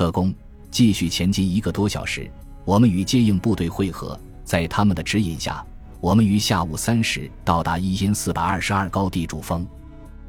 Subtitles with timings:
[0.00, 0.34] 特工
[0.70, 2.26] 继续前进一个多小时，
[2.64, 5.62] 我们与接应部队会合，在他们的指引下，
[6.00, 9.66] 我们于下午三时到达一因四百二十二高地主峰。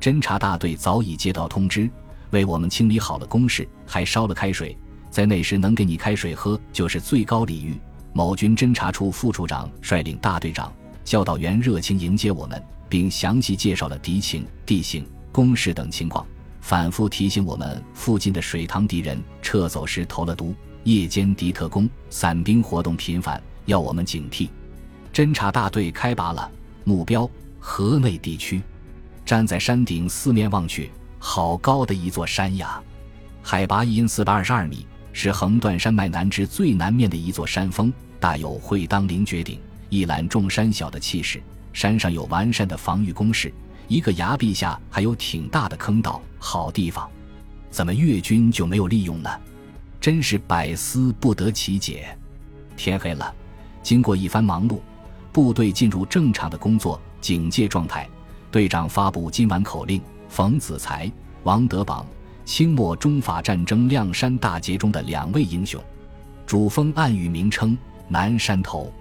[0.00, 1.88] 侦察大队早已接到通知，
[2.30, 4.76] 为我们清理好了工事，还烧了开水。
[5.08, 7.78] 在那时，能给你开水喝就是最高礼遇。
[8.12, 10.72] 某军侦察处副处长率领大队长、
[11.04, 16.26] 教导员热情迎接我们，并详细介绍了敌情、地形、工事等情况。
[16.60, 24.48] 反复提醒我们，附近的水塘敌人撤走时投了毒，夜间敌特工、散兵活动频繁，要我们警惕。
[25.12, 26.50] 侦察大队开拔了，
[26.84, 27.28] 目标
[27.58, 28.62] 河内地区。
[29.24, 32.80] 站在山顶四面望去，好高的一座山呀！
[33.42, 41.40] 海拔一四百二十二米，是横断山脉南至最南面的一座山峰，大有会当凌绝顶、一览众山小的气势。
[41.72, 43.52] 山上有完善的防御工事。
[43.90, 47.10] 一个崖壁下还有挺大的坑道，好地方，
[47.72, 49.28] 怎么越军就没有利用呢？
[50.00, 52.16] 真是百思不得其解。
[52.76, 53.34] 天黑了，
[53.82, 54.78] 经过一番忙碌，
[55.32, 58.08] 部队进入正常的工作警戒状态。
[58.48, 61.10] 队长发布今晚口令：冯子才、
[61.42, 62.06] 王德榜，
[62.44, 65.82] 清末中法战争亮山大捷中的两位英雄。
[66.46, 68.92] 主峰暗语名称：南山头。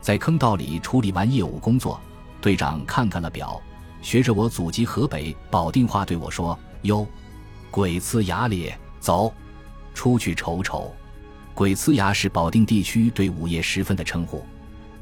[0.00, 2.00] 在坑道里处理完业务工作，
[2.40, 3.60] 队长看看了表。
[4.02, 7.06] 学着我祖籍河北保定话对我说：“哟，
[7.70, 9.32] 鬼呲牙咧，走，
[9.94, 10.92] 出去瞅瞅。”
[11.54, 14.42] 鬼呲牙是保定地区对午夜时分的称呼。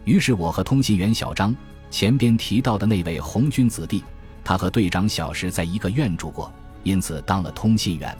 [0.04, 1.54] 于是我和通信员小张，
[1.90, 4.02] 前边提到的那位红军子弟，
[4.42, 6.52] 他和队长小时在一个院住过，
[6.82, 8.16] 因此当了通信员。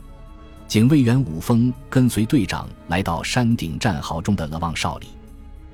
[0.69, 5.09] 警卫员武峰跟随队长来到山顶战壕中的了望哨里，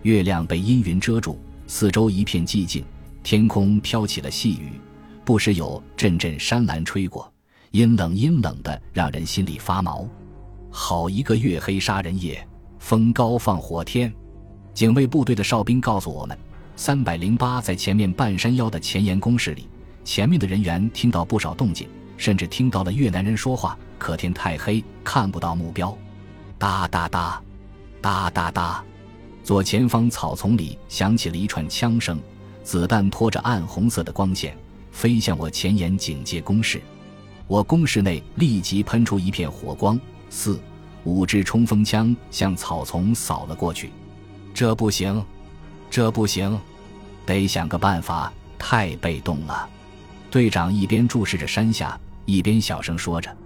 [0.02, 2.84] 月亮被阴云遮住，四周一片寂静，
[3.22, 4.72] 天空飘起了细雨。
[5.25, 7.33] 不时有阵阵山岚吹过，
[7.70, 10.06] 阴冷阴冷的，让人心里发毛。
[10.70, 12.47] 好一个月黑杀人夜，
[12.78, 14.12] 风高放火天。
[14.75, 16.36] 警卫部队的哨兵告诉我们，
[16.77, 19.67] 三百零八在前面半山腰的前沿工事里，
[20.05, 23.79] 前面的人员听到不少动静，甚至听到了越南人说话。
[23.98, 25.96] 可天太黑，看不到目标。
[26.58, 27.42] 哒哒哒，
[28.02, 28.85] 哒哒哒，
[29.42, 32.20] 左前方草丛里响起了一串枪声，
[32.62, 34.55] 子弹拖着暗红色的光线。
[34.94, 36.80] 飞向我前沿警戒工事，
[37.48, 40.00] 我工事内立即喷出一片火光，
[40.30, 40.58] 四
[41.02, 43.90] 五支冲锋枪向草丛扫了过去。
[44.55, 45.22] 这不行，
[45.90, 46.58] 这不行，
[47.27, 48.32] 得想个办法。
[48.56, 49.68] 太被动了。
[50.30, 53.36] 队长一边注视着山下，一边小声说着。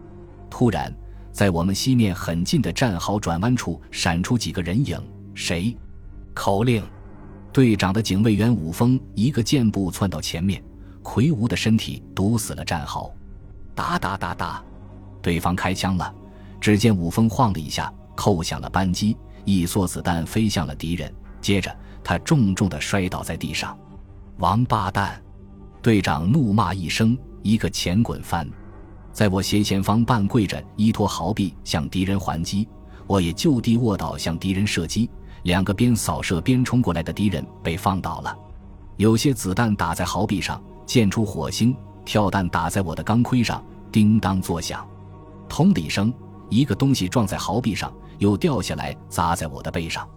[0.49, 0.95] 突然，
[1.33, 4.97] 在我们西面很近的战壕转弯处闪出几个人影。
[5.35, 5.77] 谁？
[6.35, 6.85] 口令。
[7.53, 10.63] 队长的警卫员武峰一个箭步窜到前面。
[11.03, 13.11] 魁梧的身体堵死了战壕，
[13.75, 14.63] 哒哒哒哒，
[15.23, 16.15] 对方开枪了。
[16.61, 21.13] 只见武峰晃了一下，扣响了扳机，一梭子弹飞向了敌人。
[21.41, 23.79] 接着他重重地摔倒在地上。
[24.39, 25.23] 王八蛋！
[25.81, 28.49] 队长怒骂一声，一个前滚翻，
[29.13, 32.69] 在我斜前方半跪着，依托壕壁向敌人还击。
[33.07, 35.09] 我也就地卧倒向敌人射击。
[35.45, 38.37] 两个边扫射边冲过来的敌人被放倒了。
[38.97, 40.61] 有些子弹打在壕壁上。
[40.89, 43.63] 溅出火星，跳弹打在我的钢盔上，
[43.93, 44.89] 叮当作响。
[45.47, 46.11] 通的一声，
[46.49, 50.09] 一个东西撞在壕壁上，又掉下来砸在我的背上。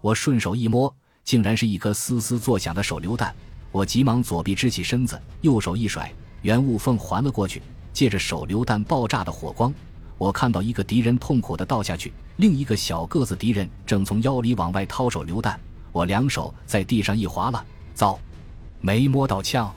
[0.00, 3.34] 我顺手一摸，竟然是一颗嘶嘶作响的手榴弹。
[3.70, 6.10] 我急忙左臂支起身子，右手一甩，
[6.40, 7.60] 圆雾缝还了过去。
[7.92, 9.70] 借着手榴弹爆炸的火光，
[10.16, 15.60] 我看到一个敌人痛苦地倒下去，另一个小个子敌人正从腰里往外掏手榴弹。
[15.92, 17.62] 我两手在地上一划拉，
[17.92, 18.18] 糟，
[18.80, 19.70] 没摸到枪。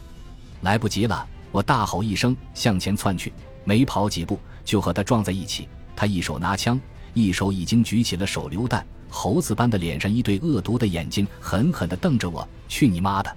[0.61, 1.25] 来不及了！
[1.51, 3.33] 我大吼一声，向前窜去，
[3.63, 5.67] 没跑几步就和他撞在一起。
[5.95, 6.79] 他一手拿枪，
[7.13, 12.47] 一手已经举起了手榴弹，猴子般的脸上一对恶毒的眼睛狠狠地瞪着我。
[12.67, 13.35] 去你妈的！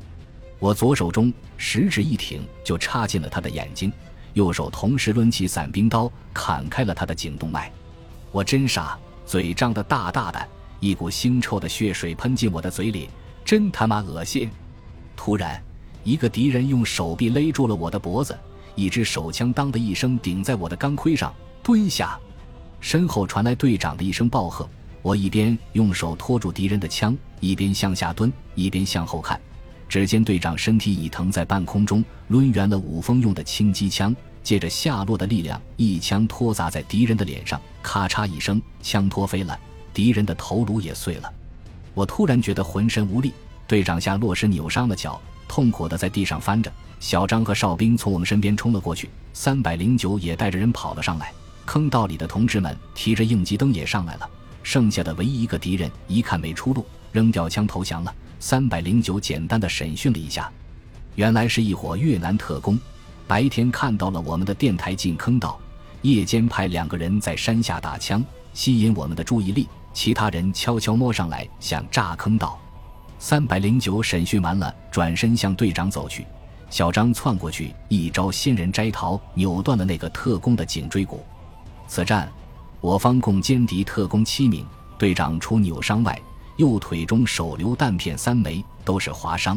[0.58, 3.90] 我左手中食指一挺，就插进了他的眼睛，
[4.34, 7.72] 右手同时抡起伞兵刀，砍开了他的颈动脉。
[8.30, 10.48] 我真傻，嘴张得大大的，
[10.80, 13.08] 一股腥臭的血水喷进我的嘴里，
[13.44, 14.50] 真他妈恶心！
[15.16, 15.62] 突然。
[16.04, 18.36] 一个敌人用手臂勒住了我的脖子，
[18.74, 21.32] 一支手枪“当”的一声顶在我的钢盔上，
[21.62, 22.18] 蹲下。
[22.80, 24.68] 身后传来队长的一声暴喝，
[25.02, 29.40] 我一边用手托住敌人的枪，一边向下蹲，一边向后看。
[29.88, 39.56] 只见队长身体已腾在半空中，抡圆了五峰用的轻机枪，借着下落的力量，一枪托砸在敌人的脸上，咔嚓一声，枪托飞了，
[39.94, 41.32] 敌人的头颅也碎了。
[41.94, 43.32] 我突然觉得浑身无力，
[43.68, 45.20] 队长下落时扭伤了脚。
[45.52, 51.30] 痛苦的在地上翻着，小张和哨兵从我们身边冲了过去，三百零九也带着人跑了上来。
[51.66, 54.26] 坑道里的同志们提着应急灯也上来了。
[54.62, 58.14] 剩下的唯一一个敌人一看没出路，扔掉枪投降了。
[58.40, 60.50] 三百零九简单的审讯了一下，
[61.16, 62.78] 原来是一伙越南特工。
[63.26, 65.60] 白天看到了我们的电台进坑道，
[66.00, 69.68] 夜间派两个人在山下打枪，吸引我们的注意力。
[69.92, 72.58] 其他人悄悄摸上来想炸坑道。
[73.24, 76.26] 三百零九审讯完了，转身向队长走去。
[76.70, 81.24] 小张窜过去，一招仙人摘桃，扭断了那个特工的颈椎骨。
[81.86, 82.28] 此战。
[82.80, 84.66] 我方共歼敌特工七名，
[84.98, 86.20] 队长除扭伤外，
[86.56, 89.56] 右腿中手榴弹片三枚，都是划伤。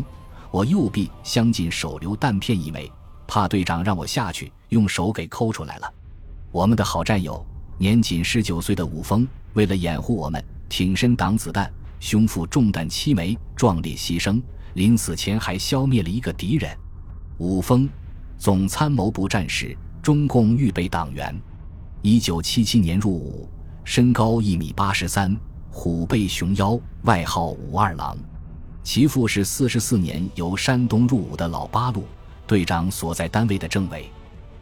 [0.52, 2.88] 我右臂相近手榴弹片一枚，
[3.26, 5.92] 怕队长让我下去，用手给抠出来了。
[6.52, 7.44] 我们的好战友，
[7.80, 10.40] 年仅十九岁的武峰，为了掩护我们，
[10.70, 14.42] 挺身挡子弹，胸腹中弹七枚，壮烈牺牲。
[14.74, 16.78] 临死前还消灭了一个敌人。
[17.38, 17.88] 武峰，
[18.38, 21.34] 总参谋部战士，中共预备党员。
[22.02, 23.50] 一九七七年入伍，
[23.84, 25.36] 身高一米八十三，
[25.72, 28.18] 虎背熊腰，外号武二郎。
[28.84, 32.06] 其父是四十四年由山东入伍的老八路
[32.46, 34.10] 队长所在单位的政委。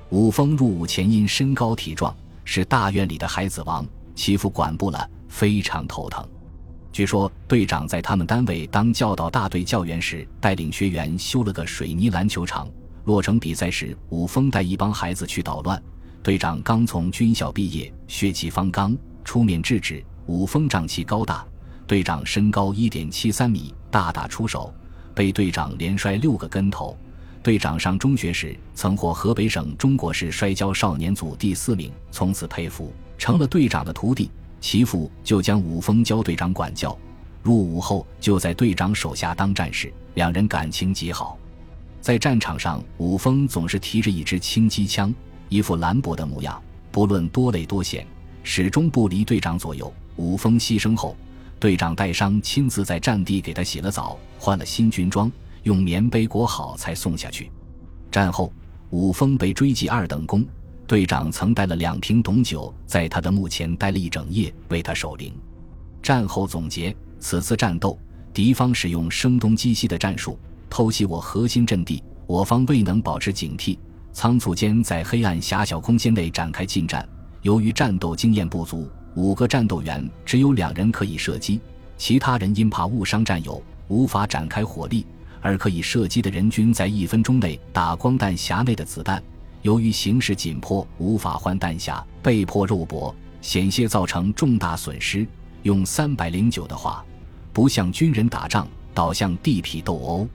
[0.09, 2.15] 武峰入伍前因身高体壮，
[2.45, 3.85] 是大院里的孩子王，
[4.15, 6.23] 其父管不了，非常头疼。
[6.93, 12.69] 据说队长在他们单位当教导大队教员时，带领学员修了个水泥篮球场。
[13.05, 15.81] 落成比赛时，武峰带一帮孩子去捣乱。
[16.21, 18.95] 队长刚从军校毕业，血气方刚，
[19.25, 20.05] 出面制止。
[20.27, 21.43] 武峰长气高大，
[21.87, 24.71] 队长身高一点七三米，大打出手，
[25.15, 26.95] 被队长连摔六个跟头。
[27.41, 34.29] 队长上中学时曾获河北省中国式摔跤少年组第四名，从此佩服，成了队长的徒弟。
[34.63, 36.97] 其父就将武峰交队长管教，
[37.43, 41.37] 入伍后就在队长手下当战士，两人感情极好。
[41.99, 45.13] 在战场上，武峰总是提着一支轻机枪。
[45.49, 46.63] 一副兰博的模样，
[46.93, 48.07] 不论多累多险，
[48.41, 49.93] 始终不离队长左右。
[50.15, 51.13] 武峰牺牲后，
[51.59, 55.29] 队长带伤，亲自在战地给他洗了澡，换了新军装，
[55.63, 57.51] 用棉被裹好才送下去。
[58.09, 58.49] 战后，
[58.91, 60.45] 武峰被追记二等功，
[60.85, 65.33] 队长曾带了两瓶董酒在他的墓前待了一整夜，为他守灵。
[66.01, 67.97] 战后总结：此次战斗，
[68.33, 70.37] 敌方使用声东击西的战术，
[70.69, 73.77] 偷袭我核心阵地，我方未能保持警惕。
[74.11, 77.07] 仓促间在黑暗狭小空间内展开进战，
[77.41, 81.59] 由于战斗经验不足，五个战斗员只有两人可以射击，
[81.97, 85.05] 其他人因怕误伤战友，无法展开火力，
[85.41, 89.23] 而可以射击的人均在一分钟内打光弹匣内的子弹。
[89.63, 95.25] 由于形势紧迫，无法换弹匣，被迫肉搏，险些造成重大损失。
[95.61, 97.03] 用三百零九的话，
[97.53, 100.27] 不像军人打仗，倒像地痞斗殴。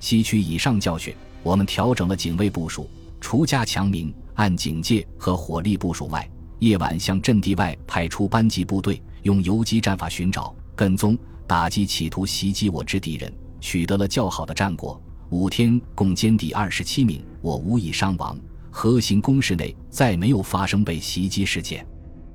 [0.00, 2.90] 吸取以上教训，我们调整了警卫部署。
[3.20, 6.28] 除加强明暗警戒和火力部署外，
[6.58, 11.16] 夜晚向阵地外派出班级部队，用游击战法寻找、跟踪、
[11.46, 15.00] 打击企图袭击我之敌人，取得了较好的战果。
[15.30, 18.36] 五天共歼敌二十七名，我无一伤亡。
[18.76, 21.86] 核心工事内再没有发生被袭击事件。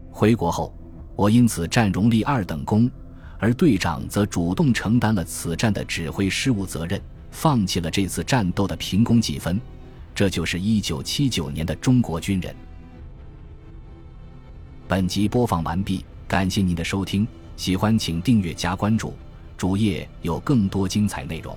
[0.09, 0.73] 回国后，
[1.13, 2.89] 我因此战荣立二等功，
[3.37, 6.99] 而队长则主动承担了此战的指挥失误责任，
[7.29, 9.59] 放弃了这次战斗的评功计分。
[10.15, 12.55] 这就是一九七九年的中国军人。
[14.87, 17.27] 本集播放完毕，感谢您的收听，
[17.57, 19.13] 喜欢请订阅加关注，
[19.57, 21.55] 主页有更多精彩内容。